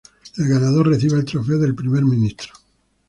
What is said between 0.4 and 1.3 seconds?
ganador recibe el